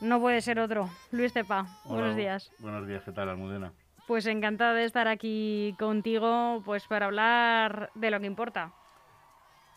[0.00, 0.90] No puede ser otro.
[1.10, 2.52] Luis Tepa, buenos días.
[2.58, 3.72] Buenos días, ¿qué tal, Almudena?
[4.06, 8.72] Pues encantada de estar aquí contigo, pues para hablar de lo que importa.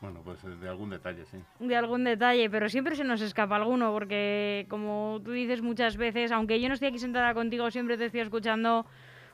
[0.02, 1.38] Bueno, pues de algún detalle, sí.
[1.60, 6.32] De algún detalle, pero siempre se nos escapa alguno, porque como tú dices muchas veces,
[6.32, 8.86] aunque yo no estoy aquí sentada contigo, siempre te estoy escuchando,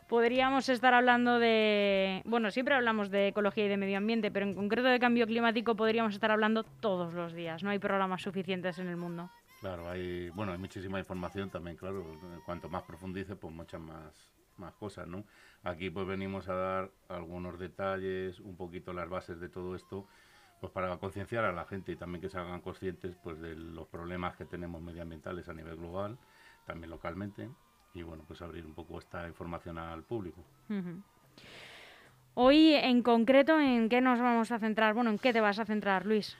[0.07, 4.53] podríamos estar hablando de, bueno, siempre hablamos de ecología y de medio ambiente, pero en
[4.55, 8.87] concreto de cambio climático podríamos estar hablando todos los días, no hay programas suficientes en
[8.87, 9.29] el mundo.
[9.65, 12.05] Claro, hay, bueno, hay muchísima información también, claro.
[12.45, 14.13] Cuanto más profundice, pues muchas más,
[14.57, 15.23] más cosas, ¿no?
[15.63, 20.05] Aquí pues venimos a dar algunos detalles, un poquito las bases de todo esto,
[20.61, 23.87] pues para concienciar a la gente y también que se hagan conscientes pues de los
[23.87, 26.19] problemas que tenemos medioambientales a nivel global,
[26.67, 27.49] también localmente,
[27.95, 30.45] y bueno, pues abrir un poco esta información al público.
[32.35, 34.93] Hoy en concreto, ¿en qué nos vamos a centrar?
[34.93, 36.37] Bueno, ¿en qué te vas a centrar, Luis?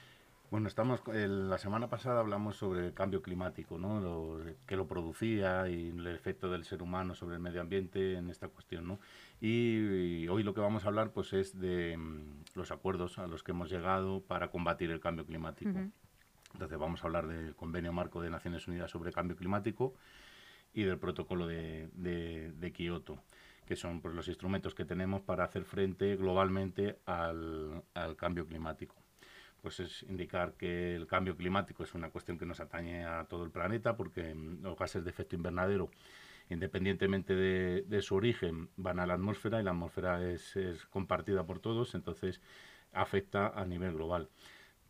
[0.51, 3.99] Bueno, estamos la semana pasada hablamos sobre el cambio climático, ¿no?
[3.99, 8.29] Lo, que lo producía y el efecto del ser humano sobre el medio ambiente en
[8.29, 8.99] esta cuestión, ¿no?
[9.41, 13.43] Y, hoy lo que vamos a hablar pues es de mm, los acuerdos a los
[13.43, 15.79] que hemos llegado para combatir el cambio climático.
[16.53, 19.95] Entonces vamos a hablar del Convenio Marco de Naciones Unidas sobre Cambio Climático
[20.73, 23.23] y del Protocolo de, de, Kioto
[23.65, 27.83] que son pues, los instrumentos que tenemos para hacer frente globalmente al
[28.15, 29.04] cambio climático
[29.65, 33.43] pues es indicar que el cambio climático es una cuestión que nos atañe a todo
[33.43, 35.89] el planeta porque mm, los gases de efecto invernadero,
[36.51, 40.55] independientemente de, su origen, van a la atmósfera y la atmósfera es,
[40.91, 42.41] compartida por todos, entonces
[42.93, 44.29] afecta a nivel global.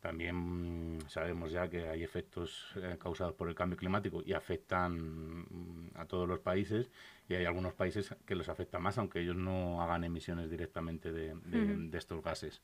[0.01, 4.97] También mm, sabemos ya que hay efectos eh, causados por el cambio climático y afectan
[4.97, 6.91] mm, a todos los países
[7.29, 11.97] y hay algunos países que los afecta más, aunque ellos no hagan emisiones directamente de
[11.97, 12.61] estos gases.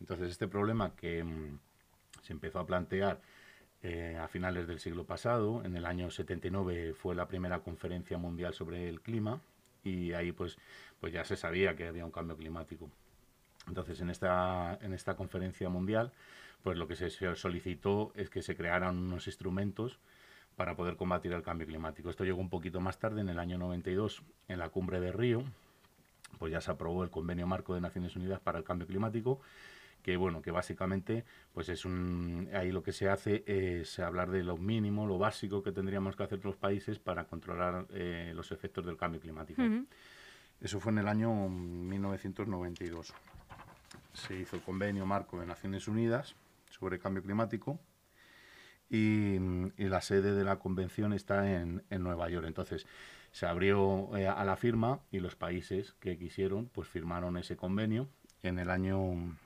[0.00, 1.58] Entonces, este problema que mm,
[2.22, 3.20] se empezó a plantear
[3.82, 8.54] eh, a finales del siglo pasado, en el año 79 fue la primera conferencia mundial
[8.54, 9.40] sobre el clima
[9.84, 10.58] y ahí pues,
[11.00, 12.90] pues ya se sabía que había un cambio climático.
[13.66, 16.12] Entonces, en esta, en esta conferencia mundial,
[16.62, 19.98] pues lo que se solicitó es que se crearan unos instrumentos
[20.56, 22.10] para poder combatir el cambio climático.
[22.10, 25.44] Esto llegó un poquito más tarde, en el año 92, en la cumbre de Río,
[26.38, 29.40] pues ya se aprobó el Convenio Marco de Naciones Unidas para el Cambio Climático
[30.02, 34.42] que bueno, que básicamente pues es un ahí lo que se hace es hablar de
[34.42, 38.86] lo mínimo, lo básico que tendríamos que hacer los países para controlar eh, los efectos
[38.86, 39.62] del cambio climático.
[40.60, 43.14] Eso fue en el año 1992.
[44.12, 46.34] Se hizo el convenio marco de Naciones Unidas
[46.70, 47.78] sobre cambio climático
[48.90, 49.38] y,
[49.76, 52.46] la sede de la convención está en, Nueva York.
[52.46, 52.86] Entonces
[53.30, 58.08] se abrió eh, a la firma y los países que quisieron pues firmaron ese convenio
[58.42, 59.36] en el año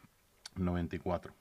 [0.57, 1.35] 94.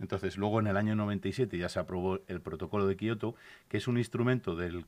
[0.00, 3.34] Entonces, luego en el año 97 ya se aprobó el protocolo de Kioto,
[3.68, 4.84] que es un instrumento del,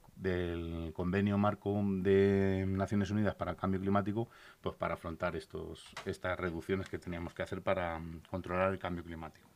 [0.92, 4.28] convenio marco de Naciones Unidas para el cambio climático,
[4.60, 9.02] pues para afrontar estos, estas reducciones que teníamos que hacer para mm, controlar el cambio
[9.02, 9.48] climático.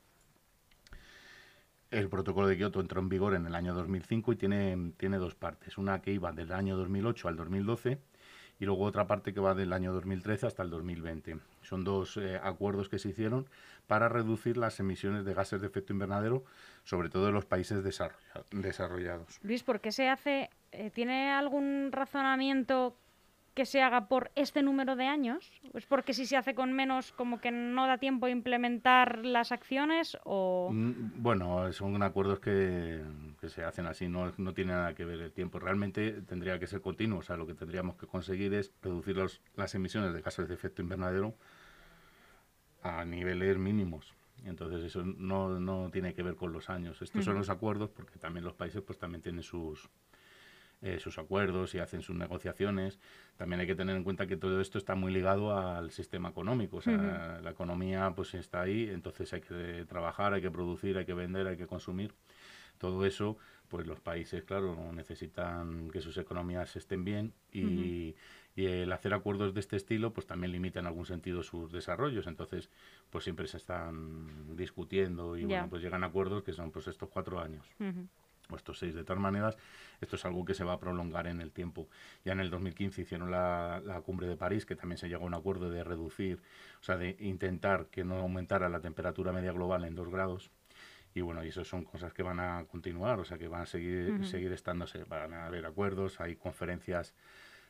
[1.90, 5.36] El protocolo de Kioto entró en vigor en el año 2005 y tiene, tiene dos
[5.36, 5.78] partes.
[5.78, 8.00] Una que iba del año 2008 al 2012
[8.58, 11.38] y luego otra parte que va del año 2013 hasta el 2020.
[11.62, 13.46] Son dos eh, acuerdos que se hicieron
[13.86, 16.44] para reducir las emisiones de gases de efecto invernadero,
[16.84, 17.82] sobre todo en los países
[18.50, 19.38] desarrollados.
[19.42, 20.50] Luis, ¿por qué se hace?
[20.72, 22.96] Eh, ¿Tiene algún razonamiento
[23.54, 25.52] que se haga por este número de años?
[25.74, 29.52] ¿Es porque si se hace con menos, como que no da tiempo a implementar las
[29.52, 30.18] acciones?
[30.24, 30.70] O...
[30.72, 33.00] Mm, bueno, son acuerdos que,
[33.46, 35.60] se hacen así, no, no tiene nada que ver el tiempo.
[35.60, 39.16] Realmente tendría que ser continuo, o sea, lo que tendríamos que conseguir es reducir
[39.56, 41.34] las emisiones de gases de efecto invernadero
[42.84, 44.14] a niveles mínimos.
[44.44, 47.00] Entonces eso no, no tiene que ver con los años.
[47.00, 49.88] Estos son los acuerdos porque también los países pues también tienen sus,
[50.82, 53.00] eh, sus acuerdos y hacen sus negociaciones.
[53.38, 56.76] También hay que tener en cuenta que todo esto está muy ligado al sistema económico.
[56.76, 61.06] O sea, la economía pues está ahí, entonces hay que trabajar, hay que producir, hay
[61.06, 62.12] que vender, hay que consumir.
[62.76, 63.38] Todo eso,
[63.68, 68.14] pues los países, claro, necesitan que sus economías estén bien y,
[68.56, 72.26] el hacer acuerdos de este estilo, pues también limita en algún sentido sus desarrollos.
[72.26, 72.70] Entonces,
[73.10, 77.08] pues siempre se están discutiendo y bueno, pues llegan a acuerdos que son pues estos
[77.08, 77.66] cuatro años.
[78.50, 78.94] o estos seis.
[78.94, 79.56] De todas maneras,
[80.00, 81.88] esto es algo que se va a prolongar en el tiempo.
[82.24, 85.26] Ya en el 2015 hicieron la, la, cumbre de París, que también se llegó a
[85.26, 86.42] un acuerdo de reducir,
[86.80, 90.50] o sea, de intentar que no aumentara la temperatura media global en dos grados.
[91.14, 93.66] Y bueno, y eso son cosas que van a continuar, o sea, que van a
[93.66, 94.24] seguir, uh -huh.
[94.24, 97.14] seguir estándose, van a haber acuerdos, hay conferencias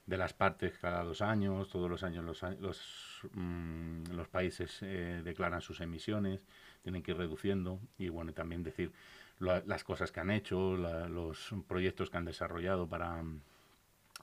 [0.06, 5.22] de las partes cada dos años, todos los años los, los, mmm, los países eh,
[5.24, 6.40] declaran sus emisiones,
[6.82, 8.92] tienen que ir reduciendo y bueno, también decir
[9.38, 13.40] lo, las cosas que han hecho, la, los proyectos que han desarrollado para um,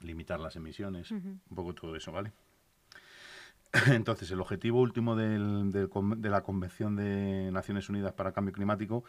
[0.02, 1.40] limitar las emisiones, uh -huh.
[1.50, 2.32] un poco todo eso, ¿vale?
[3.88, 8.54] Entonces, el objetivo último del, del, de la Convención de Naciones Unidas para el Cambio
[8.54, 9.04] Climático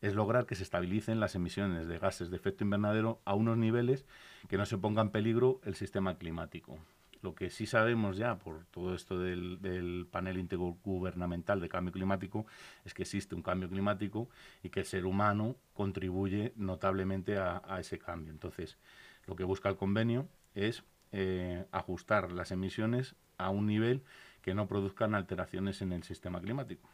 [0.00, 4.04] es lograr que se estabilicen las emisiones de gases de efecto invernadero a unos niveles
[4.48, 6.78] que no se ponga en peligro el sistema climático.
[7.22, 12.46] Lo que sí sabemos ya por todo esto del, panel intergubernamental de cambio climático
[12.84, 14.28] es que existe un cambio climático
[14.62, 18.32] y que el ser humano contribuye notablemente a, a ese cambio.
[18.32, 18.76] Entonces,
[19.26, 24.02] lo que busca el convenio es eh, ajustar las emisiones a un nivel
[24.42, 26.88] que no produzcan alteraciones en el sistema climático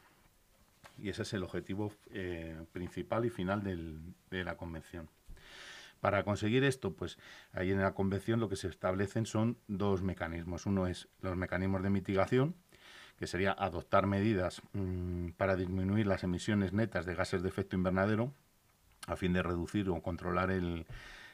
[0.99, 5.09] y ese es el objetivo eh, principal y final de la convención.
[6.01, 7.17] Para conseguir esto, pues
[7.53, 10.67] ahí en la convención lo que se establecen son dos mecanismos.
[10.67, 12.57] Uno es los mecanismos de mitigación,
[13.19, 18.35] que sería adoptar medidas mmm, para disminuir las emisiones netas de gases de efecto invernadero
[19.07, 20.87] a fin de reducir o controlar el,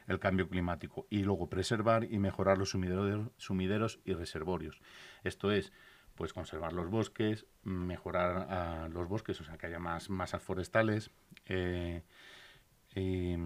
[0.07, 4.81] el cambio climático y luego preservar y mejorar los sumideros, sumideros y reservorios.
[5.25, 5.73] Esto es
[6.19, 11.13] pues conservar los bosques, mejorar uh, los bosques, o sea, que haya más masas forestales
[11.47, 12.03] eh,
[12.97, 13.37] y,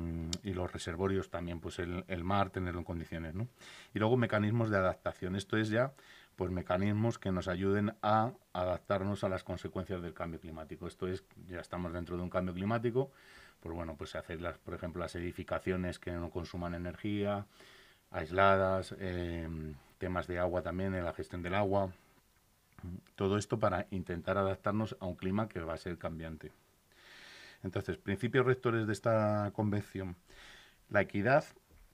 [0.55, 3.47] los reservorios también, pues el, el, mar, tenerlo en condiciones, ¿no?
[3.93, 5.37] Y luego mecanismos de adaptación.
[5.37, 5.93] Esto es ya,
[6.35, 10.87] pues mecanismos que nos ayuden a adaptarnos a las consecuencias del cambio climático.
[10.87, 13.11] Esto es, ya estamos dentro de un cambio climático,
[13.61, 17.45] pues bueno, pues hacer, las, por ejemplo, las edificaciones que no consuman energía,
[18.11, 19.47] aisladas, eh,
[19.99, 21.93] temas de agua también, en la gestión del agua,
[23.17, 26.53] todo esto para intentar adaptarnos a un clima que va a ser cambiante.
[27.63, 30.17] Entonces, principios rectores de esta convención.
[30.89, 31.45] La equidad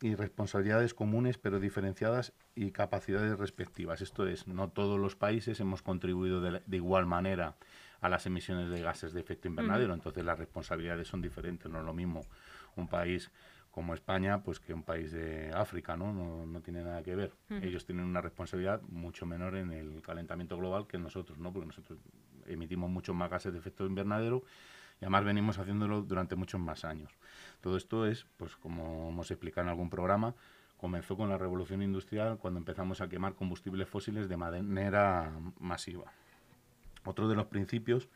[0.01, 4.01] y responsabilidades comunes pero diferenciadas y capacidades respectivas.
[4.01, 7.57] Esto es, no todos los países hemos contribuido de, de igual manera
[8.01, 11.85] a las emisiones de gases de efecto invernadero, entonces las responsabilidades son diferentes, no es
[11.85, 12.21] lo mismo
[12.77, 13.31] un país
[13.79, 16.13] como España, pues que un país de África, ¿no?
[16.13, 17.33] No, no tiene nada que ver.
[17.49, 17.65] Uh -huh.
[17.65, 21.53] Ellos tienen una responsabilidad mucho menor en el calentamiento global que nosotros, ¿no?
[21.53, 21.97] Porque nosotros
[22.49, 24.43] emitimos muchos más gases de efecto invernadero
[25.01, 27.13] y además venimos haciéndolo durante muchos más años.
[27.61, 30.35] Todo esto es, pues como hemos explicado en algún programa,
[30.77, 35.31] comenzó con la revolución industrial cuando empezamos a quemar combustibles fósiles de manera
[35.61, 36.11] masiva.
[37.05, 38.09] Otro de los principios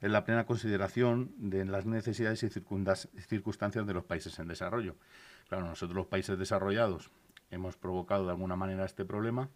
[0.00, 4.96] es la plena consideración de las necesidades y circunstancias de los países en desarrollo.
[5.48, 7.10] Claro, nosotros los países desarrollados
[7.50, 9.48] hemos provocado de alguna manera este problema.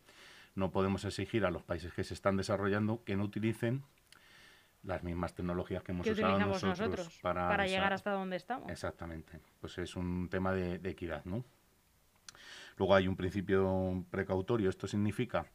[0.54, 3.82] No podemos exigir a los países que se están desarrollando que no utilicen
[4.82, 8.70] las mismas tecnologías que hemos que usado nosotros, nosotros para, para llegar hasta donde estamos.
[8.70, 9.40] Exactamente.
[9.60, 11.42] Pues es un tema de, de equidad, ¿no?
[12.76, 14.68] Luego hay un principio precautorio.
[14.68, 15.46] Esto significa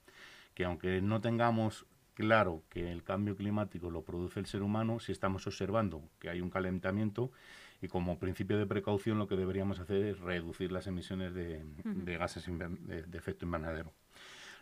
[0.56, 1.86] que aunque no tengamos
[2.20, 6.42] claro que el cambio climático lo produce el ser humano, si estamos observando que hay
[6.42, 7.32] un calentamiento
[7.82, 11.64] y como principio de precaución lo que deberíamos hacer es reducir las emisiones de,
[12.18, 13.94] gases de, de, efecto invernadero.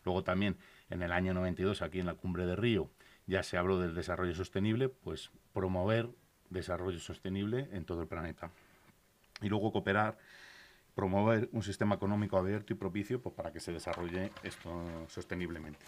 [0.06, 0.56] Luego también
[0.92, 2.92] en el año 92 aquí en la cumbre de Río
[3.26, 6.10] ya se habló del desarrollo sostenible, pues promover
[6.52, 8.52] desarrollo sostenible en todo el planeta.
[9.42, 10.20] Y luego cooperar,
[10.94, 15.84] promover un sistema económico abierto y propicio pues, para que se desarrolle esto sosteniblemente.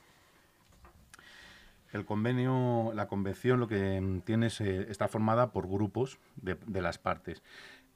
[1.92, 7.00] El convenio, la convención lo que tiene es, eh, está formada por grupos de, las
[7.00, 7.42] partes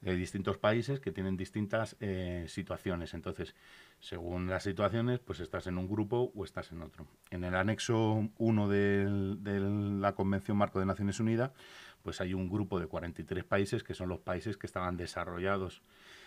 [0.00, 3.14] de distintos países que tienen distintas eh, situaciones.
[3.14, 3.54] Entonces,
[4.00, 7.06] según las situaciones, pues estás en un grupo o estás en otro.
[7.30, 9.60] En el anexo 1 de,
[10.00, 11.52] la Convención Marco de Naciones Unidas,
[12.02, 15.82] pues hay un grupo de 43 países que son los países que estaban desarrollados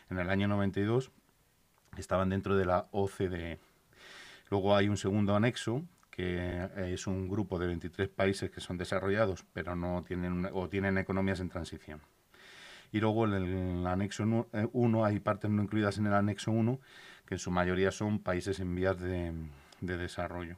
[0.10, 1.12] en el año 92,
[1.94, 3.60] que estaban dentro de la OCDE.
[4.50, 5.84] Luego hay un segundo anexo
[6.18, 10.98] que es un grupo de 23 países que son desarrollados, pero no tienen o tienen
[10.98, 12.02] economías en transición.
[12.92, 16.80] Y luego en el anexo 1 hay partes no incluidas en el anexo 1,
[17.28, 19.32] que en su mayoría son países en vías de,
[19.82, 20.56] de desarrollo.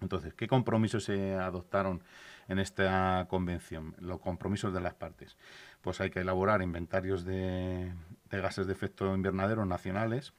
[0.00, 2.02] Entonces, ¿qué compromisos se adoptaron
[2.48, 3.94] en esta convención?
[4.00, 5.36] Los compromisos de las partes.
[5.82, 7.92] Pues hay que elaborar inventarios de
[8.28, 10.32] gases de efecto invernadero nacionales,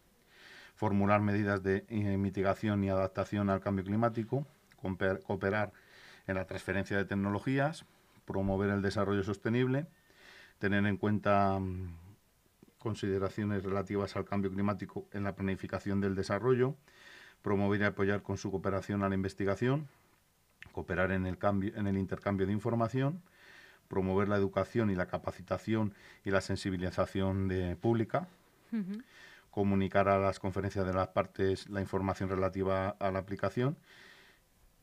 [0.79, 4.47] formular medidas de eh, mitigación y adaptación al cambio climático,
[5.25, 5.73] cooperar
[6.25, 7.83] en la transferencia de tecnologías,
[8.23, 9.87] promover el desarrollo sostenible,
[10.57, 11.59] tener en cuenta
[12.77, 16.75] consideraciones relativas al cambio climático en la planificación del desarrollo,
[17.41, 19.89] promover y apoyar con su cooperación a la investigación,
[20.71, 23.21] cooperar en el, cambio, en el intercambio de información,
[23.89, 25.93] promover la educación y la capacitación
[26.23, 27.49] y la sensibilización
[27.81, 28.29] pública,
[29.59, 33.75] comunicar a las conferencias de las partes la información relativa a la aplicación.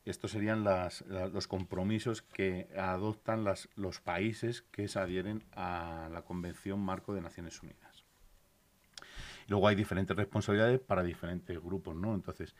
[0.05, 7.15] Estos serían los compromisos que adoptan los países que se adhieren a la Convención Marco
[7.15, 8.03] de Naciones Unidas.
[9.47, 12.13] Luego hay diferentes responsabilidades para diferentes grupos, ¿no?
[12.13, 12.53] Entonces,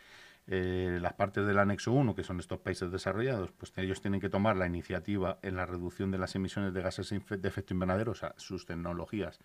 [0.48, 4.30] eh, las partes del anexo 1, que son estos países desarrollados, pues ellos tienen que
[4.30, 8.16] tomar la iniciativa en la reducción de las emisiones de gases de efecto invernadero, o
[8.16, 9.40] sea, sus tecnologías,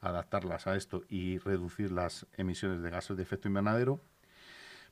[0.00, 4.00] adaptarlas a esto y reducir las emisiones de gases de efecto invernadero,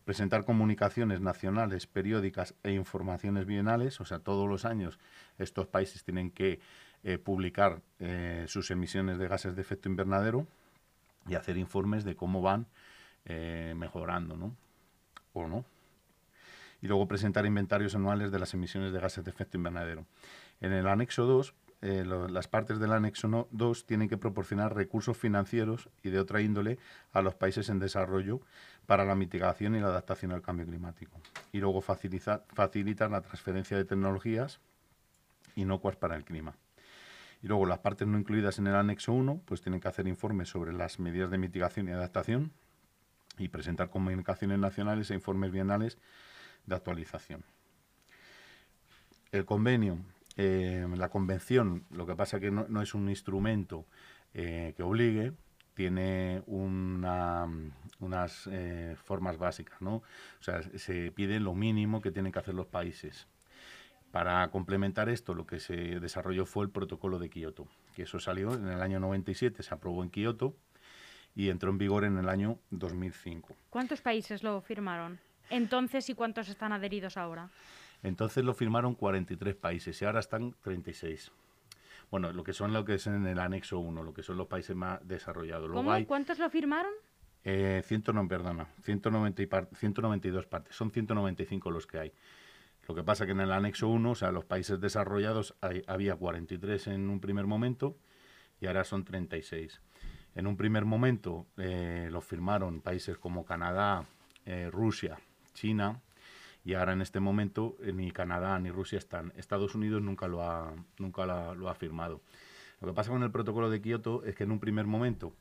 [0.05, 4.99] presentar comunicaciones nacionales, periódicas e informaciones bienales, o sea, todos los años
[5.38, 6.61] estos países tienen que
[7.05, 10.47] eh, publicar eh, sus emisiones de gases de efecto invernadero
[11.27, 12.67] y hacer informes de cómo van
[13.75, 14.57] mejorando, ¿no?
[15.33, 15.65] o no.
[16.81, 20.07] Y luego presentar inventarios anuales de las emisiones de gases de efecto invernadero.
[20.61, 25.89] En el anexo 2, eh, las partes del anexo 2 tienen que proporcionar recursos financieros
[26.03, 26.79] y de otra índole
[27.13, 28.41] a los países en desarrollo
[28.87, 31.21] para la mitigación y la adaptación al cambio climático.
[31.53, 34.61] Y luego facilitar la transferencia de tecnologías
[35.55, 36.57] inocuas para el clima.
[37.43, 40.49] Y luego las partes no incluidas en el anexo 1 pues tienen que hacer informes
[40.49, 42.51] sobre las medidas de mitigación y adaptación
[43.39, 45.97] y presentar comunicaciones nacionales e informes bienales
[46.67, 47.45] de actualización.
[49.31, 49.99] El convenio,
[50.40, 53.87] eh, la convención, lo que pasa que no, es un instrumento
[54.35, 55.33] eh, que obligue,
[55.75, 59.97] tiene unas eh, formas básicas, ¿no?
[59.97, 63.26] O sea, se pide lo mínimo que tienen que hacer los países.
[64.12, 67.66] Para complementar esto, lo que se desarrolló fue el protocolo de Kioto,
[67.97, 70.57] que eso salió en el año 97, se aprobó en Kioto
[71.35, 73.57] y entró en vigor en el año 2005.
[73.71, 75.18] ¿Cuántos países lo firmaron
[75.50, 77.50] entonces y cuántos están adheridos ahora?
[78.02, 81.33] Entonces lo firmaron 43 países y ahora están 36.
[82.11, 84.47] Bueno, lo que son lo que es en el anexo 1, lo que son los
[84.47, 85.71] países más desarrollados.
[85.71, 86.07] ¿Cómo?
[86.07, 86.93] ¿Cuántos lo firmaron?
[87.45, 92.12] Eh, no, perdona, 190 y 192 partes, son 195 los que hay.
[92.87, 95.55] Lo que pasa que en el anexo 1, o sea, los países desarrollados
[95.87, 97.97] había 43 en un primer momento
[98.61, 99.81] y ahora son 36.
[100.35, 104.07] En un primer momento eh, lo firmaron países como Canadá,
[104.47, 105.19] eh, Rusia,
[105.52, 106.00] China,
[106.65, 109.33] y ahora en este momento eh, ni Canadá ni Rusia están.
[109.37, 112.21] Estados Unidos nunca lo ha, nunca lo ha firmado.
[112.81, 115.35] Lo que pasa con el protocolo de Kioto es que en un primer momento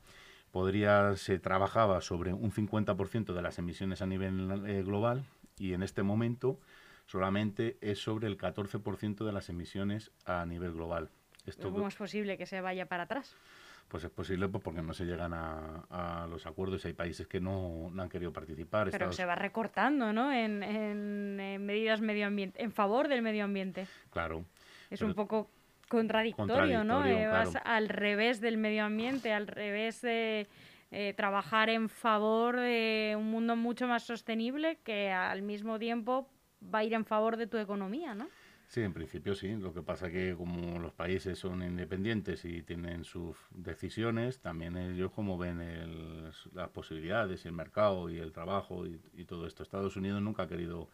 [0.51, 5.25] podría se trabajaba sobre un 50% de las emisiones a nivel global
[5.57, 6.59] y en este momento
[7.05, 11.09] solamente es sobre el 14% de las emisiones a nivel global.
[11.61, 13.35] ¿Cómo es posible que se vaya para atrás?
[13.87, 17.39] Pues es posible pues, porque no se llegan a, los acuerdos y hay países que
[17.39, 18.89] no, han querido participar.
[18.91, 20.31] Pero se va recortando, ¿no?
[20.31, 23.87] En, en, medidas medio ambiente, en favor del medio ambiente.
[24.09, 24.45] Claro.
[24.89, 25.49] Es un poco
[25.87, 27.05] contradictorio, ¿no?
[27.05, 30.47] Eh, vas al revés del medio ambiente, al revés de
[30.91, 36.29] eh, trabajar en favor de un mundo mucho más sostenible que al mismo tiempo
[36.63, 38.27] va a ir en favor de tu economía, ¿no?
[38.67, 39.55] Sí, en principio sí.
[39.55, 45.11] Lo que pasa que como los países son independientes y tienen sus decisiones, también ellos
[45.13, 49.63] como ven las posibilidades, el mercado y el trabajo y, todo esto.
[49.63, 50.89] Estados Unidos nunca ha querido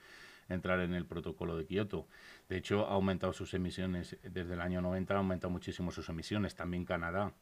[0.49, 2.07] entrar en el protocolo de Kioto.
[2.47, 6.55] De hecho, ha aumentado sus emisiones desde el año 90, ha aumentado muchísimo sus emisiones,
[6.55, 7.33] también Canadá.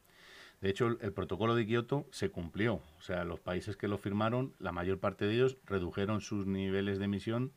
[0.62, 2.80] De hecho, el, protocolo de Kioto se cumplió.
[2.98, 6.98] O sea, los países que lo firmaron, la mayor parte de ellos redujeron sus niveles
[6.98, 7.52] de emisión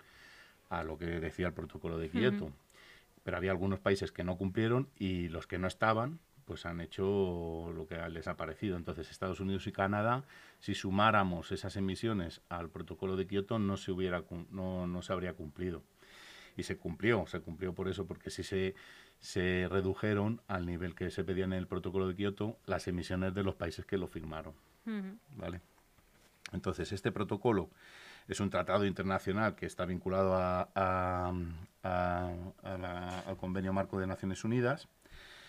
[0.70, 2.52] a lo que decía el protocolo de Kioto
[3.26, 7.72] pero había algunos países que no cumplieron y los que no estaban pues han hecho
[7.76, 8.78] lo que les ha parecido.
[8.78, 10.24] Entonces, Estados Unidos y Canadá,
[10.60, 15.34] si sumáramos esas emisiones al protocolo de Kioto, no se, hubiera, no, no se habría
[15.34, 15.82] cumplido.
[16.56, 18.76] Y se cumplió, se cumplió por eso, porque si se,
[19.20, 23.42] se redujeron al nivel que se pedía en el protocolo de Kioto las emisiones de
[23.42, 24.54] los países que lo firmaron.
[25.36, 25.62] ¿Vale?
[26.52, 27.72] Entonces, este protocolo
[28.28, 30.70] es un tratado internacional que está vinculado
[31.86, 34.88] al Convenio Marco de Naciones Unidas.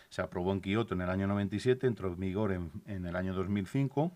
[0.09, 4.13] Se aprobó en Kioto en el año 97, entró en vigor en, el año 2005.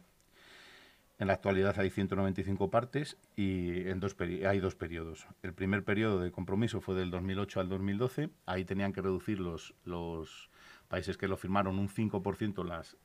[1.18, 5.26] En la actualidad hay 195 partes y en dos hay dos periodos.
[5.42, 8.30] El primer periodo de compromiso fue del 2008 al 2012.
[8.46, 10.48] Ahí tenían que reducir los, los
[10.88, 12.96] países que lo firmaron un 5% las,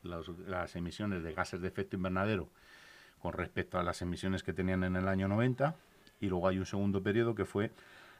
[0.48, 2.50] las emisiones de gases de efecto invernadero
[3.19, 5.75] con respecto a las emisiones que tenían en el año 90
[6.22, 7.72] y luego hay un segundo periodo que fue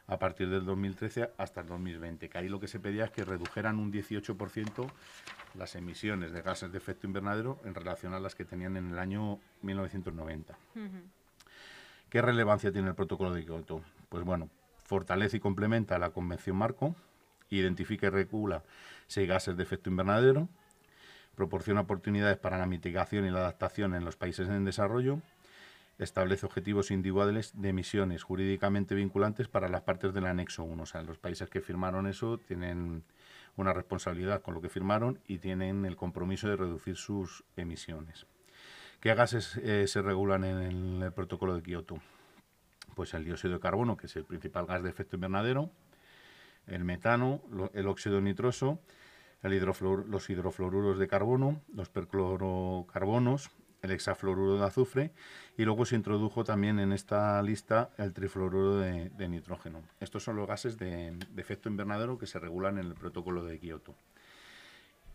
[0.08, 3.24] a partir del 2013 hasta el 2020, que ahí lo que se pedía es que
[3.24, 4.90] redujeran un 18%
[5.54, 8.98] las emisiones de gases de efecto invernadero en relación a las que tenían en el
[8.98, 10.56] año 1990.
[12.08, 13.82] ¿Qué relevancia tiene el protocolo de Kioto?
[14.08, 14.48] Pues bueno,
[14.84, 16.94] fortalece y complementa la Convención Marco,
[17.50, 18.62] identifica y regula
[19.08, 20.48] seis gases de efecto invernadero,
[21.34, 25.20] proporciona oportunidades para la mitigación y la adaptación en los países en desarrollo,
[25.98, 30.82] establece objetivos individuales de emisiones jurídicamente vinculantes para las partes del anexo 1.
[30.82, 33.04] O sea, los países que firmaron eso tienen
[33.56, 38.26] una responsabilidad con lo que firmaron y tienen el compromiso de reducir sus emisiones.
[39.00, 41.96] ¿Qué gases eh, se regulan en el, protocolo de Kioto?
[42.94, 45.70] Pues el dióxido de carbono, que es el principal gas de efecto invernadero,
[46.66, 47.42] el metano,
[47.74, 48.80] el óxido nitroso,
[49.42, 49.58] el
[50.08, 53.50] los hidrofluoruros de carbono, los perclorocarbonos,
[53.86, 55.10] el hexafluoruro de azufre
[55.56, 59.82] y luego se introdujo también en esta lista el trifluoruro de, nitrógeno.
[60.00, 63.58] Estos son los gases de, de, efecto invernadero que se regulan en el protocolo de
[63.58, 63.94] Kioto.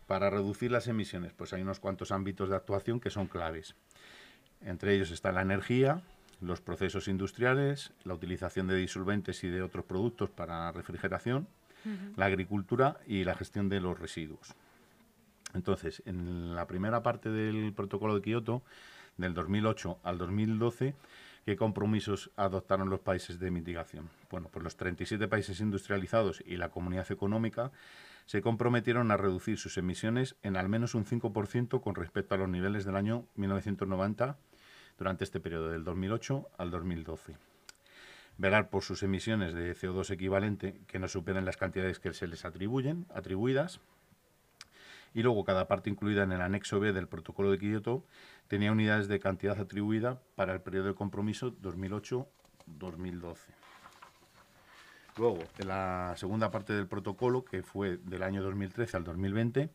[0.06, 3.76] Para reducir las emisiones, pues hay unos cuantos ámbitos de actuación que son claves.
[4.60, 6.02] Entre ellos está la energía,
[6.40, 11.46] los procesos industriales, la utilización de disolventes y de otros productos para refrigeración,
[12.16, 14.54] la agricultura y la gestión de los residuos.
[15.54, 18.62] Entonces, en la primera parte del protocolo de Kioto,
[19.16, 20.94] del 2008 al 2012,
[21.44, 24.08] ¿qué compromisos adoptaron los países de mitigación?
[24.30, 27.70] Bueno, pues los 37 países industrializados y la comunidad económica
[28.26, 32.48] se comprometieron a reducir sus emisiones en al menos un 5% con respecto a los
[32.48, 34.38] niveles del año 1990
[34.96, 37.36] durante este periodo del 2008 al 2012.
[38.38, 42.44] Velar por sus emisiones de CO2 equivalente que no superen las cantidades que se les
[42.44, 43.80] atribuyen, atribuidas,
[45.14, 48.04] y luego cada parte incluida en el anexo B del protocolo de Kioto
[48.48, 53.36] tenía unidades de cantidad atribuida para el periodo de compromiso 2008-2012.
[55.18, 59.70] Luego, en la segunda parte del protocolo, que fue del año 2013 al 2020,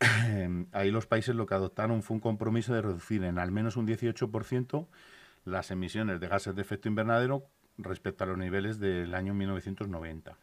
[0.72, 3.86] ahí los países lo que adoptaron fue un compromiso de reducir en al menos un
[3.86, 4.86] 18%
[5.44, 7.44] las emisiones de gases de efecto invernadero
[7.78, 10.36] respecto a los niveles del año 1990.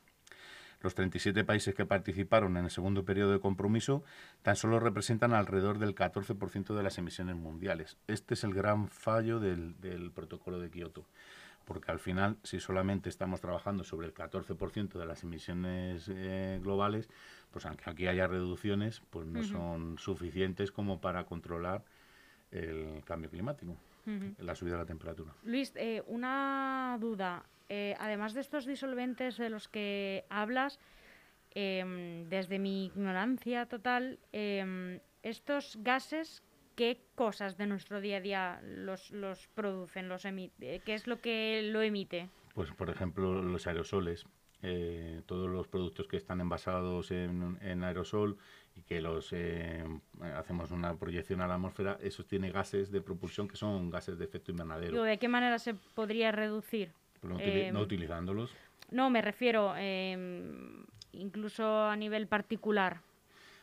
[0.81, 4.03] Los 37 países que participaron en el segundo periodo de compromiso
[4.43, 7.97] tan solo representan alrededor del 14% de las emisiones mundiales.
[8.07, 11.05] Este es el gran fallo del, protocolo de Kioto
[11.65, 17.09] porque al final, si solamente estamos trabajando sobre el 14% de las emisiones eh, globales,
[17.51, 21.83] pues aunque aquí haya reducciones, pues no son suficientes como para controlar
[22.51, 23.75] el cambio climático,
[24.39, 25.33] la subida de la temperatura.
[25.43, 27.43] Luis, eh, una duda.
[27.69, 30.79] Eh, además de estos disolventes de los que hablas,
[31.51, 36.43] em, desde mi ignorancia total, em, estos gases,
[36.75, 40.79] ¿qué cosas de nuestro día a día los, los producen, los emite?
[40.85, 42.29] ¿Qué es lo que lo emite?
[42.53, 44.25] Pues, por ejemplo, los aerosoles.
[44.63, 48.37] Eh, todos los productos que están envasados en, en aerosol
[48.75, 49.83] y que los eh,
[50.35, 54.25] hacemos una proyección a la atmósfera, esos tienen gases de propulsión que son gases de
[54.25, 55.03] efecto invernadero.
[55.03, 56.91] ¿De qué manera se podría reducir?
[57.21, 58.55] no, em, utilizándolos.
[58.91, 63.01] No, me refiero em, incluso a nivel particular.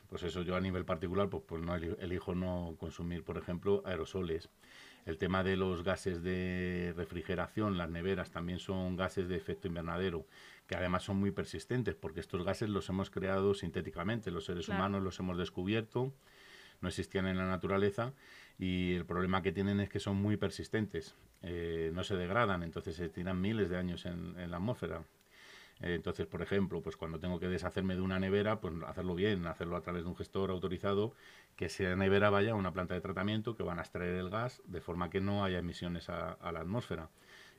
[0.09, 4.49] Pues eso, yo a nivel particular, pues, pues no elijo no consumir, por ejemplo, aerosoles.
[5.07, 10.27] El tema de los gases de refrigeración, las neveras también son gases de efecto invernadero,
[10.67, 15.03] que además son muy persistentes, porque estos gases los hemos creado sintéticamente, los seres humanos
[15.03, 16.13] los hemos descubierto,
[16.81, 18.13] no existían en la naturaleza
[18.59, 22.97] y el problema que tienen es que son muy persistentes, eh, no se degradan, entonces
[22.97, 25.03] se tiran miles de años en, la atmósfera.
[25.81, 29.47] Eh, entonces, por ejemplo, pues cuando tengo que deshacerme de una nevera, pues hacerlo bien,
[29.47, 31.15] hacerlo a través de un gestor autorizado,
[31.57, 34.63] que esa nevera vaya a una planta de tratamiento que van a extraer el gas
[34.67, 37.11] de forma que no haya emisiones a la atmósfera.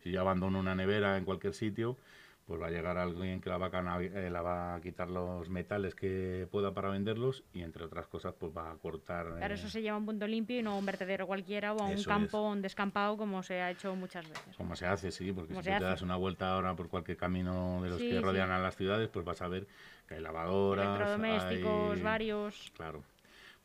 [0.02, 1.98] Si yo abandono una nevera en cualquier sitio,
[2.46, 5.50] pues va a llegar alguien que la va, a, eh, la va a quitar los
[5.50, 9.34] metales que pueda para venderlos y entre otras cosas pues va a cortar...
[9.38, 11.74] Claro, eso eh, se lleva a un punto limpio y no a un vertedero cualquiera
[11.74, 14.56] o a un campo, un descampado como se ha hecho muchas veces.
[14.58, 17.90] Como se hace, sí, porque si te das una vuelta ahora por cualquier camino de
[17.90, 19.66] los que rodean a las ciudades, pues vas a ver
[20.08, 20.86] que hay lavadoras...
[20.86, 22.72] Electrodomésticos, varios...
[22.76, 23.04] Claro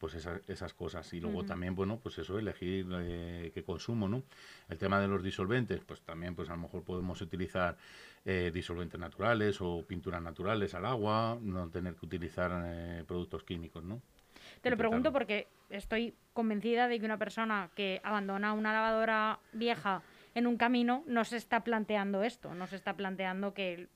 [0.00, 1.12] pues esas, cosas.
[1.12, 4.22] Y luego también, bueno, pues eso, elegir eh, qué consumo, ¿no?
[4.70, 7.76] El tema de los disolventes, pues también, pues a lo mejor podemos utilizar
[8.24, 13.84] eh, disolventes naturales o pinturas naturales al agua, no tener que utilizar eh, productos químicos,
[13.84, 14.00] ¿no?
[14.60, 20.02] Te lo pregunto porque estoy convencida de que una persona que abandona una lavadora vieja
[20.34, 23.88] en un camino no se está planteando esto, no se está planteando que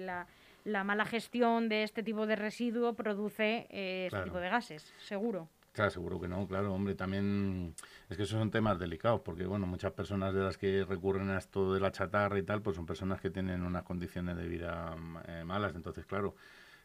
[0.00, 0.26] la
[0.64, 5.48] la mala gestión de este tipo de residuo produce eh, este tipo de gases, seguro.
[5.72, 7.74] Claro, seguro que no, claro, hombre, también
[8.10, 11.38] es que esos son temas delicados, porque bueno, muchas personas de las que recurren a
[11.38, 14.94] esto de la chatarra y tal, pues son personas que tienen unas condiciones de vida
[15.26, 16.34] eh, malas, entonces claro,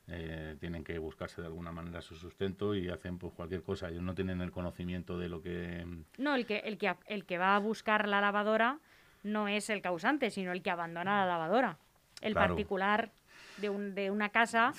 [0.08, 4.04] eh, tienen que buscarse de alguna manera su sustento y hacen pues cualquier cosa, ellos
[4.04, 5.86] no tienen el conocimiento de lo que...
[6.18, 8.80] No, el que, el que, el que va a buscar la lavadora
[9.24, 11.78] no es el causante, sino el que abandona la lavadora.
[12.22, 13.12] El particular
[13.58, 14.72] de, un, de una casa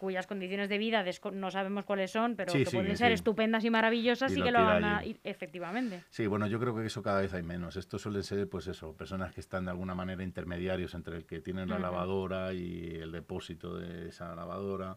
[0.00, 4.34] cuyas condiciones de vida no sabemos cuáles son, pero que pueden ser estupendas y maravillosas
[4.34, 5.02] y, que lo van a...
[5.22, 6.02] Efectivamente.
[6.08, 7.76] Sí, bueno, yo creo que eso cada vez hay menos.
[7.76, 11.40] Esto suele ser, pues eso, personas que están de alguna manera intermediarios entre el que
[11.40, 14.96] tienen la lavadora y el depósito de esa lavadora.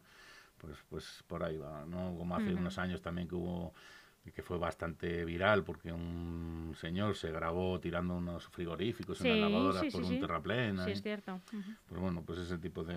[0.57, 2.15] Pues, pues por ahí va, ¿no?
[2.17, 3.73] Como hace unos años también que hubo
[4.31, 9.81] que fue bastante viral porque un señor se grabó tirando unos frigoríficos en la lavadora
[9.91, 10.77] por un terraplén.
[10.86, 11.41] Sí, es cierto.
[11.88, 12.95] Pues bueno, pues ese tipo de,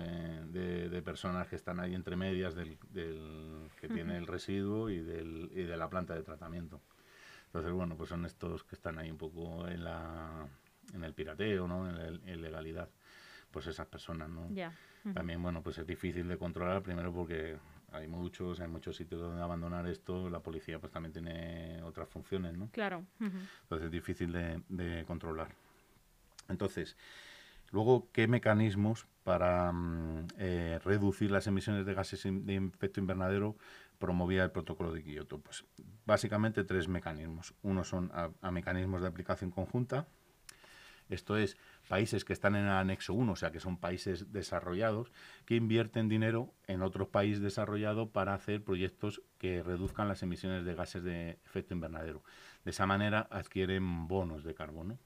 [0.89, 5.49] de, personas que están ahí entre medias del, del que tiene el residuo y, del,
[5.53, 6.81] y de la planta de tratamiento.
[7.47, 10.47] Entonces, bueno, pues son estos que están ahí un poco en, la,
[10.93, 11.89] en el pirateo, ¿no?
[11.89, 12.89] En la ilegalidad.
[13.51, 14.49] Pues esas personas, ¿no?
[15.13, 17.57] También, bueno, pues es difícil de controlar, primero porque
[17.91, 22.57] hay muchos, hay muchos sitios donde abandonar esto, la policía pues también tiene otras funciones,
[22.57, 22.69] ¿no?
[22.71, 23.05] Claro.
[23.19, 25.49] Entonces es difícil de, controlar.
[26.49, 26.97] Entonces,
[27.71, 33.55] luego, ¿qué mecanismos para mm, eh, reducir las emisiones de gases de efecto invernadero
[33.99, 35.39] promovía el protocolo de Kioto?
[35.39, 35.63] Pues
[36.05, 37.53] básicamente tres mecanismos.
[37.63, 40.07] Uno son a mecanismos de aplicación conjunta,
[41.09, 45.11] esto es países que están en el anexo 1, o sea, que son países desarrollados,
[45.45, 50.75] que invierten dinero en otro país desarrollado para hacer proyectos que reduzcan las emisiones de
[50.75, 52.23] gases de efecto invernadero.
[52.65, 54.99] De esa manera adquieren bonos de carbono.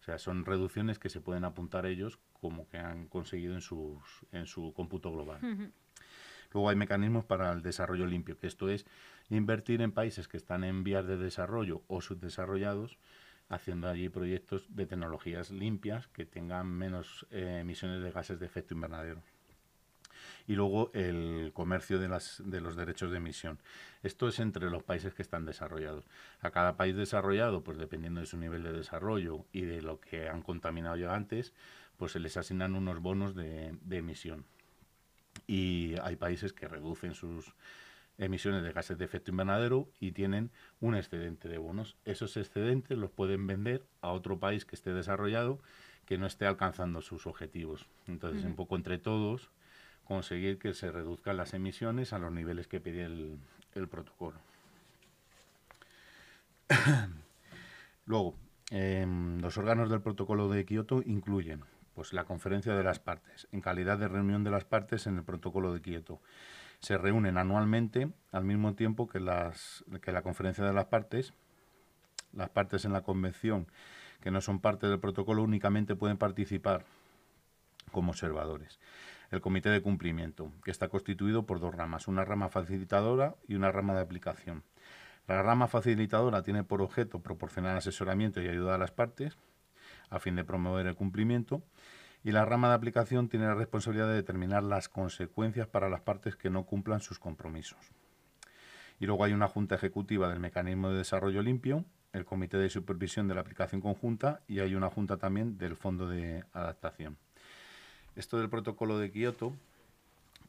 [0.00, 4.00] O sea, son reducciones que se pueden apuntar ellos como que han conseguido en, sus,
[4.32, 5.40] en su cómputo global.
[6.52, 8.86] Luego hay mecanismos para el desarrollo limpio, que esto es
[9.28, 12.98] invertir en países que están en vías de desarrollo o subdesarrollados
[13.50, 18.74] haciendo allí proyectos de tecnologías limpias que tengan menos eh, emisiones de gases de efecto
[18.74, 19.22] invernadero.
[20.46, 23.58] Y luego el comercio de, las, de los derechos de emisión.
[24.02, 26.06] Esto es entre los países que están desarrollados.
[26.40, 30.28] A cada país desarrollado, pues dependiendo de su nivel de desarrollo y de lo que
[30.28, 31.52] han contaminado ya antes,
[31.96, 34.44] pues se les asignan unos bonos de emisión.
[35.46, 37.54] Y hay países que reducen sus
[38.20, 41.96] emisiones de gases de efecto invernadero y tienen un excedente de bonos.
[42.04, 45.58] Esos excedentes los pueden vender a otro país que esté desarrollado
[46.04, 47.86] que no esté alcanzando sus objetivos.
[48.06, 49.50] Entonces, un poco entre todos,
[50.04, 53.38] conseguir que se reduzcan las emisiones a los niveles que pide el,
[53.88, 54.38] protocolo.
[58.06, 58.34] Luego,
[58.70, 61.62] em, los órganos del protocolo de Kioto incluyen
[61.94, 65.22] pues, la conferencia de las partes, en calidad de reunión de las partes en el
[65.22, 66.20] protocolo de Kioto
[66.80, 71.34] se reúnen anualmente al mismo tiempo que, las, que la conferencia de las partes.
[72.32, 73.66] Las partes en la convención
[74.20, 76.84] que no son parte del protocolo únicamente pueden participar
[77.90, 78.78] como observadores.
[79.30, 83.72] El comité de cumplimiento, que está constituido por dos ramas, una rama facilitadora y una
[83.72, 84.62] rama de aplicación.
[85.26, 89.36] La rama facilitadora tiene por objeto proporcionar asesoramiento y ayuda a las partes
[90.08, 91.62] a fin de promover el cumplimiento
[92.22, 96.36] y la rama de aplicación tiene la responsabilidad de determinar las consecuencias para las partes
[96.36, 97.78] que no cumplan sus compromisos.
[98.98, 103.28] Y luego hay una junta ejecutiva del mecanismo de desarrollo limpio, el comité de supervisión
[103.28, 107.16] de la aplicación conjunta y hay una junta también del fondo de adaptación.
[108.16, 109.56] Esto del protocolo de Kioto,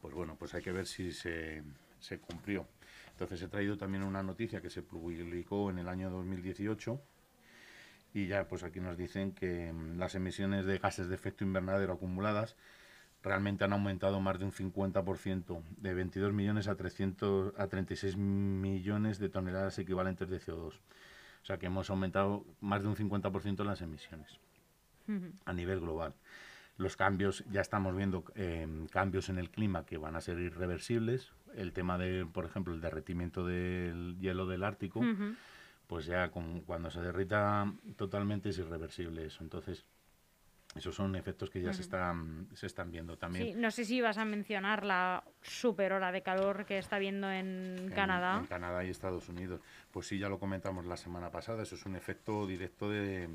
[0.02, 1.64] pues bueno, pues hay que ver si se,
[2.00, 2.66] se cumplió.
[3.12, 7.00] Entonces he traído también una noticia que se publicó en el año 2018
[8.14, 11.94] y ya pues aquí nos dicen que mm, las emisiones de gases de efecto invernadero
[11.94, 12.56] acumuladas
[13.24, 19.20] realmente han aumentado más de un 50%, de 22 millones a, 300, a 36 millones
[19.20, 20.74] de toneladas equivalentes de CO2.
[20.74, 24.40] O sea que hemos aumentado más de un 50% las emisiones
[25.46, 26.14] a nivel global.
[26.78, 31.34] Los cambios, ya estamos viendo em, cambios en el clima que van a ser irreversibles.
[31.54, 35.02] El tema de, por ejemplo, el derretimiento del hielo del Ártico
[35.92, 39.44] pues ya cuando se derrita totalmente es irreversible eso.
[39.44, 39.84] Entonces,
[40.74, 43.48] esos son efectos que ya se, están, se están viendo también.
[43.48, 47.30] Sí, no sé si vas a mencionar la super hora de calor que está viendo
[47.30, 48.40] en, Canadá.
[48.40, 49.60] En Canadá y Estados Unidos.
[49.92, 53.28] Pues sí, ya lo comentamos la semana pasada, eso es un efecto directo de,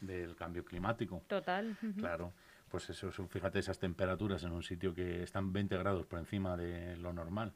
[0.00, 1.24] del cambio climático.
[1.26, 1.76] Total.
[1.98, 2.32] Claro,
[2.70, 6.96] pues eso, fíjate esas temperaturas en un sitio que están 20 grados por encima de
[6.96, 7.54] lo normal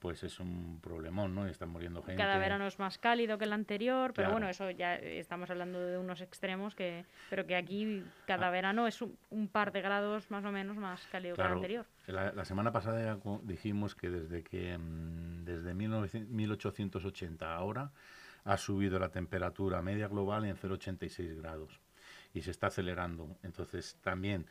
[0.00, 1.46] pues es un problemón, ¿no?
[1.46, 2.20] Y están muriendo gente.
[2.20, 5.98] Cada verano es más cálido que el anterior, pero bueno, eso ya estamos hablando de
[5.98, 8.50] unos extremos, que pero que aquí cada ah.
[8.50, 11.86] verano es un, par de grados más o menos más cálido que el anterior.
[12.06, 17.92] La, la, semana pasada dijimos que desde que mm, desde 1880 ahora
[18.44, 21.78] ha subido la temperatura media global en 0,86 grados
[22.32, 23.36] y se está acelerando.
[23.42, 24.46] Entonces también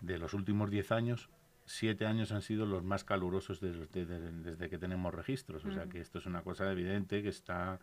[0.00, 1.28] de los últimos 10 años
[1.66, 5.64] siete años han sido los más calurosos desde que tenemos registros.
[5.64, 7.80] O sea que esto es una cosa evidente que, está,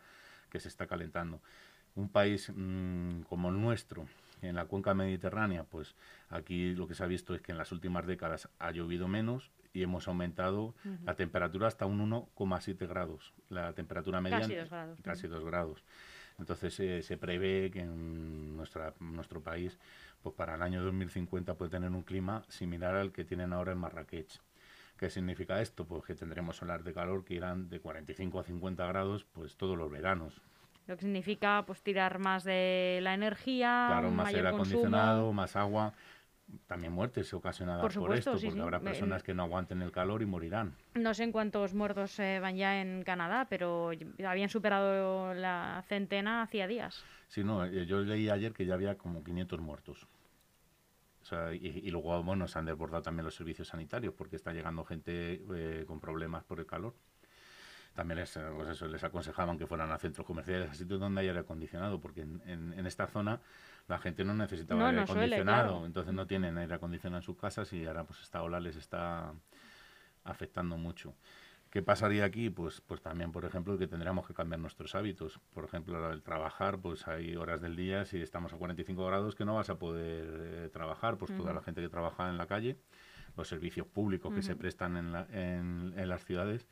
[0.49, 1.41] que se está calentando.
[1.95, 4.05] Un país mm, como el nuestro,
[4.41, 5.95] en la cuenca mediterránea, pues
[6.29, 9.51] aquí lo que se ha visto es que en las últimas décadas ha llovido menos
[9.73, 10.73] y hemos aumentado
[11.05, 13.33] la temperatura hasta un 1,7 grados.
[13.49, 14.39] La temperatura media.
[14.39, 14.99] Casi dos grados.
[15.01, 15.83] Casi dos grados.
[16.39, 19.77] Entonces eh, se prevé que en nuestra, nuestro país
[20.21, 23.77] pues para el año 2050 puede tener un clima similar al que tienen ahora en
[23.77, 24.39] Marrakech.
[24.97, 25.85] ¿Qué significa esto?
[25.85, 29.77] Pues que tendremos olas de calor que irán de 45 a 50 grados pues todos
[29.77, 30.39] los veranos.
[30.87, 35.93] Lo que significa pues tirar más de la energía, claro, más aire acondicionado, más agua,
[36.67, 40.75] también muertes ocasionadas por, esto, porque habrá personas que no aguanten el calor y morirán.
[40.95, 43.91] No sé en cuántos muertos eh, van ya en Canadá, pero
[44.25, 47.03] habían superado la centena hacía días.
[47.27, 50.07] Sí, no, eh, yo leí ayer que ya había como 500 muertos.
[51.21, 54.83] O sea, y, luego, bueno, se han desbordado también los servicios sanitarios porque está llegando
[54.83, 56.95] gente eh, con problemas por el calor.
[57.93, 61.27] También les, pues eso, les aconsejaban que fueran a centros comerciales, a sitios donde hay
[61.27, 63.41] aire acondicionado, porque en, en esta zona
[63.87, 67.85] la gente no necesitaba aire acondicionado, entonces no tienen aire acondicionado en sus casas y
[67.85, 69.33] ahora pues esta ola les está
[70.23, 71.13] afectando mucho.
[71.71, 72.49] ¿Qué pasaría aquí?
[72.49, 75.39] Pues, pues también, por ejemplo, que tendríamos que cambiar nuestros hábitos.
[75.53, 79.45] Por ejemplo, el trabajar, pues hay horas del día, si estamos a 45 grados, que
[79.45, 82.77] no vas a poder eh, trabajar, pues toda la gente que trabaja en la calle,
[83.37, 86.67] los servicios públicos que se prestan en, la, en, en, las ciudades,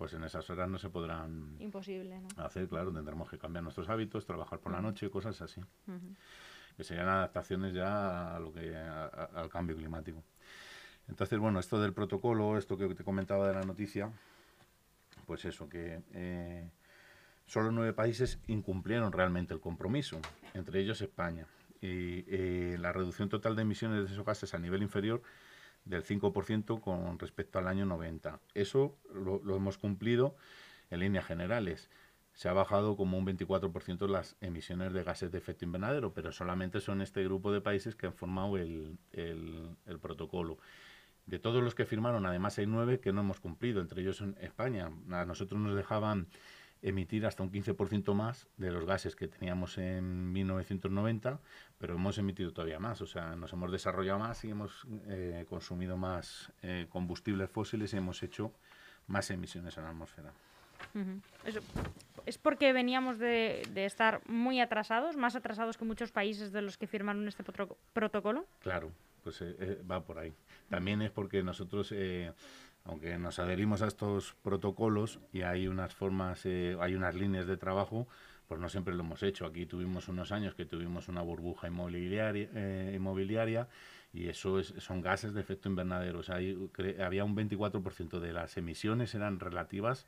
[0.00, 4.24] pues en esas horas no se podrán Imposible, hacer, claro, tendremos que cambiar nuestros hábitos,
[4.24, 5.60] trabajar por la noche, cosas así
[6.74, 10.24] que serían adaptaciones ya a lo que al cambio climático.
[11.06, 14.10] Entonces, bueno, esto del protocolo, esto que te comentaba de la noticia,
[15.26, 16.70] pues eso, que eh,
[17.44, 20.18] solo nueve países incumplieron realmente el compromiso,
[20.54, 21.46] entre ellos España.
[21.82, 25.20] Y eh, la reducción total de emisiones de esos gases a nivel inferior
[25.84, 28.40] del 5% con respecto al año 90.
[28.54, 30.36] Eso lo hemos cumplido
[30.90, 31.90] en líneas generales
[32.40, 36.80] se ha bajado como un 24% las emisiones de gases de efecto invernadero, pero solamente
[36.80, 40.58] son este grupo de países que han formado el, el, protocolo.
[41.26, 44.36] De todos los que firmaron, además hay nueve que no hemos cumplido, entre ellos en
[44.40, 44.90] España.
[45.10, 46.28] A nosotros nos dejaban
[46.82, 51.40] emitir hasta un 15% más de los gases que teníamos en 1990,
[51.78, 55.96] pero hemos emitido todavía más, o sea, nos hemos desarrollado más y hemos eh, consumido
[55.96, 58.52] más eh, combustibles fósiles y hemos hecho
[59.06, 60.32] más emisiones en la atmósfera.
[62.26, 66.86] ¿Es porque veníamos de, estar muy atrasados, más atrasados que muchos países de los que
[66.86, 67.44] firmaron este
[67.92, 68.46] protocolo?
[68.60, 68.90] Claro,
[69.22, 70.32] pues eh, eh, va por ahí.
[70.68, 72.32] También es porque nosotros, eh,
[72.84, 78.08] aunque nos adherimos a estos protocolos y hay unas formas, hay unas líneas de trabajo,
[78.48, 79.46] pues no siempre lo hemos hecho.
[79.46, 82.48] Aquí tuvimos unos años que tuvimos una burbuja inmobiliaria,
[82.92, 83.68] inmobiliaria
[84.12, 86.18] y eso son gases de efecto invernadero.
[86.20, 86.36] O sea,
[87.04, 90.06] había un 24% de las emisiones eran relativas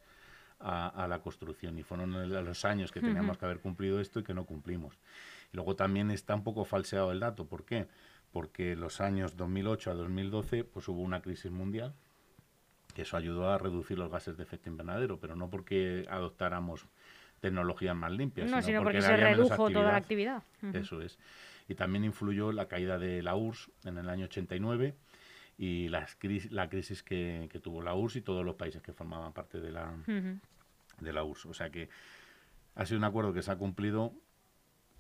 [0.59, 4.35] a, la construcción y fueron los años que teníamos que haber cumplido esto y que
[4.35, 4.99] no cumplimos.
[5.53, 7.47] Y luego también está un poco falseado el dato.
[7.47, 7.89] ¿Por qué?
[8.33, 11.95] Porque los años 2008 a 2012 pues hubo una crisis mundial
[13.01, 16.87] eso ayudó a reducir los gases de efecto invernadero, pero no porque adoptáramos
[17.41, 20.43] tecnologías más limpias, sino, porque, se redujo toda la actividad.
[20.75, 21.19] Eso es.
[21.69, 24.95] Y también influyó la caída de la URSS en el año 89
[25.59, 26.07] y la
[26.69, 31.13] crisis que, tuvo la URSS y todos los países que formaban parte de la, de
[31.13, 31.47] la URSS.
[31.47, 31.89] O sea que
[32.75, 34.13] ha sido un acuerdo que se ha cumplido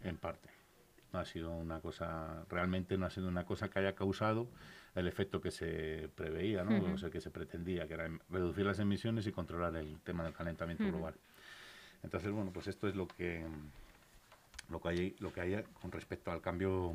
[0.02, 0.48] en parte.
[1.12, 4.48] No ha sido una cosa, realmente no ha sido una cosa que haya causado
[4.94, 6.92] el efecto que se preveía, ¿no?
[6.92, 10.34] o sea, que se pretendía, que era reducir las emisiones y controlar el tema del
[10.34, 11.14] calentamiento global.
[12.02, 13.44] Entonces, bueno, pues esto es lo que
[14.68, 16.94] lo que hay lo que hay con respecto al cambio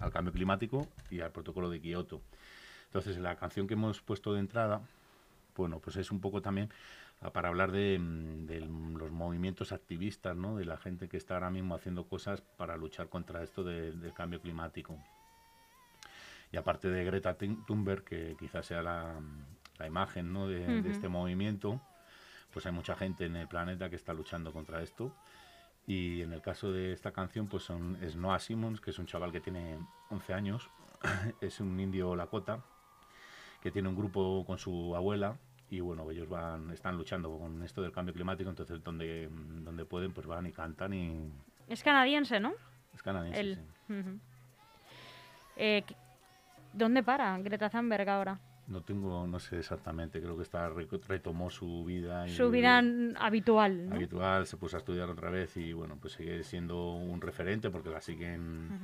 [0.00, 2.20] al cambio climático y al protocolo de Kioto.
[2.86, 4.80] Entonces, la canción que hemos puesto de entrada,
[5.56, 6.70] bueno, pues es un poco también
[7.20, 10.56] ah, para hablar de, mm, los movimientos activistas, ¿no?
[10.56, 14.40] De la gente que está ahora mismo haciendo cosas para luchar contra esto del cambio
[14.40, 14.98] climático.
[16.56, 19.20] Y aparte de Greta Thunberg, que quizás sea la,
[19.86, 20.48] imagen ¿no?
[20.48, 21.82] de, de, este movimiento,
[22.50, 25.14] pues hay mucha gente en el planeta que está luchando contra esto.
[25.86, 29.04] Y en el caso de esta canción, pues son, es Noah Simmons, que es un
[29.04, 30.70] chaval que tiene 11 años,
[31.42, 32.64] es un indio Lakota,
[33.60, 35.36] que tiene un grupo con su abuela
[35.68, 40.14] y bueno, ellos van, están luchando con esto del cambio climático, entonces donde, donde pueden,
[40.14, 41.30] pues van y cantan y...
[41.68, 42.54] Es canadiense, ¿no?
[42.94, 43.56] Es canadiense,
[43.88, 44.20] sí.
[45.58, 45.84] Eh,
[46.76, 48.38] ¿Dónde para Greta Thunberg ahora?
[48.66, 52.26] No tengo, no sé exactamente, creo que está re- retomó su vida.
[52.28, 52.82] Su vida
[53.18, 53.94] habitual, ¿no?
[53.96, 57.90] habitual, se puso a estudiar otra vez y bueno, pues sigue siendo un referente porque
[57.90, 58.78] la siguen,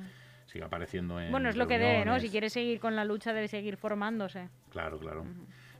[0.46, 2.18] sigue apareciendo en Bueno, es lo que debe, ¿no?
[2.20, 4.48] Si quiere seguir con la lucha, debe seguir formándose.
[4.70, 5.26] Claro, claro.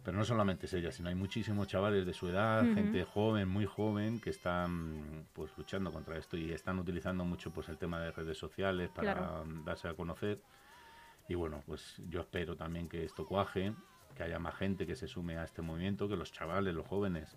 [0.05, 3.67] Pero no solamente es ella, sino hay muchísimos chavales de su edad, gente joven, muy
[3.67, 8.11] joven, que están pues luchando contra esto y están utilizando mucho pues el tema de
[8.11, 9.45] redes sociales para Claro.
[9.65, 10.41] darse a conocer.
[11.29, 13.75] Y bueno, pues yo espero también que esto cuaje,
[14.15, 17.37] que haya más gente que se sume a este movimiento, que los chavales, los jóvenes,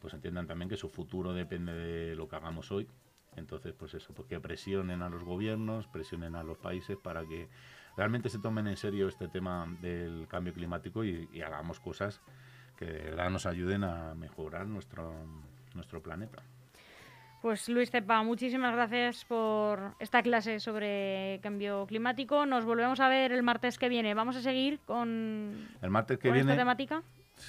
[0.00, 2.88] pues entiendan también que su futuro depende de lo que hagamos hoy.
[3.36, 7.48] Entonces, pues eso, pues que presionen a los gobiernos, presionen a los países para que
[7.96, 12.20] realmente se tomen en serio este tema del cambio climático y, y hagamos cosas
[12.76, 15.12] que de verdad nos ayuden a mejorar nuestro,
[15.74, 16.42] nuestro planeta.
[17.44, 22.46] Pues Luis Cepa, muchísimas gracias por esta clase sobre cambio climático.
[22.46, 24.14] Nos volvemos a ver el martes que viene.
[24.14, 27.02] Vamos a seguir con, El martes que con esta viene, temática.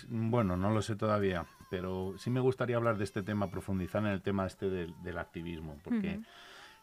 [0.10, 4.10] bueno, no lo sé todavía, pero sí me gustaría hablar de este tema, profundizar en
[4.10, 6.20] el tema este del, del activismo, porque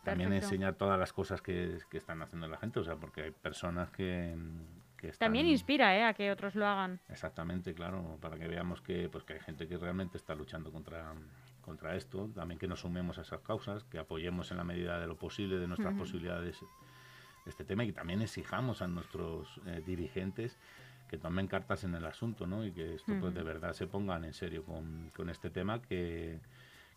[0.05, 0.47] también Perfecto.
[0.47, 3.91] enseñar todas las cosas que, que están haciendo la gente, o sea, porque hay personas
[3.91, 4.35] que,
[4.97, 5.27] que están...
[5.27, 6.05] También inspira ¿eh?
[6.05, 6.99] a que otros lo hagan.
[7.11, 11.13] Exactamente, claro, para que veamos que, pues, que hay gente que realmente está luchando contra,
[11.63, 15.07] contra esto, también que nos sumemos a esas causas, que apoyemos en la medida de
[15.07, 16.03] lo posible, de nuestras Ujú.
[16.03, 16.61] posibilidades,
[17.47, 20.59] este tema y que también exijamos a nuestros eh, dirigentes
[21.09, 22.65] que tomen cartas en el asunto, ¿no?
[22.65, 26.41] Y que esto, pues, de verdad se pongan en serio con, con este tema que,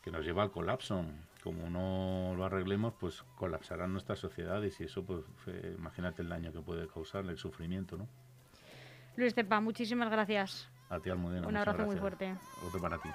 [0.01, 1.03] que nos lleva al colapso.
[1.43, 6.53] Como no lo arreglemos, pues colapsarán nuestras sociedades y eso, pues, eh, imagínate el daño
[6.53, 8.07] que puede causar, el sufrimiento, ¿no?
[9.17, 10.69] Luis Cepa, muchísimas gracias.
[10.89, 11.47] A ti, Almudena.
[11.47, 12.35] Un abrazo muy fuerte.
[12.65, 13.09] Otro para ti.